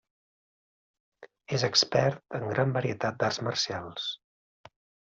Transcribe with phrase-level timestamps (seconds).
[1.59, 4.13] És expert en gran varietat d'arts marcials.